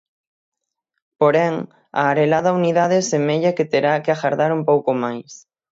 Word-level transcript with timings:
Porén, 1.19 1.55
a 2.01 2.03
arelada 2.11 2.55
unidade 2.59 2.97
semella 3.11 3.55
que 3.57 3.69
terá 3.71 3.93
que 4.03 4.11
agardar 4.13 4.51
un 4.57 4.61
pouco 4.69 4.91
máis. 5.03 5.31